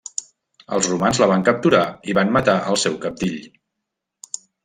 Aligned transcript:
Els 0.77 0.87
romans 0.91 1.19
la 1.23 1.27
van 1.31 1.43
capturar 1.49 1.83
i 2.13 2.17
van 2.19 2.33
matar 2.39 2.57
el 2.73 2.81
seu 2.87 2.97
cabdill. 3.05 3.39